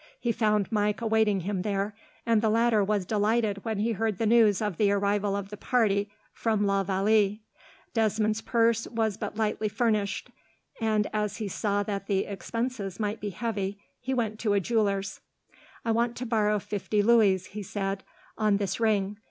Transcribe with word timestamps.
He 0.19 0.31
found 0.31 0.71
Mike 0.71 0.99
awaiting 0.99 1.41
him 1.41 1.61
there, 1.61 1.93
and 2.25 2.41
the 2.41 2.49
latter 2.49 2.83
was 2.83 3.05
delighted 3.05 3.63
when 3.63 3.77
he 3.77 3.91
heard 3.91 4.17
the 4.17 4.25
news 4.25 4.59
of 4.59 4.77
the 4.77 4.89
arrival 4.91 5.35
of 5.35 5.49
the 5.49 5.57
party 5.57 6.09
from 6.33 6.65
la 6.65 6.81
Vallee. 6.83 7.43
Desmond's 7.93 8.41
purse 8.41 8.87
was 8.87 9.15
but 9.15 9.35
lightly 9.37 9.67
furnished, 9.69 10.31
and 10.79 11.05
as 11.13 11.37
he 11.37 11.47
saw 11.47 11.83
that 11.83 12.07
the 12.07 12.25
expenses 12.25 12.99
might 12.99 13.19
be 13.21 13.29
heavy, 13.29 13.77
he 13.99 14.11
went 14.11 14.39
to 14.39 14.53
a 14.53 14.59
jeweller's. 14.59 15.19
"I 15.85 15.91
want 15.91 16.15
to 16.15 16.25
borrow 16.25 16.57
fifty 16.57 17.03
louis," 17.03 17.45
he 17.45 17.61
said, 17.61 18.03
"on 18.39 18.57
this 18.57 18.79
ring. 18.79 19.19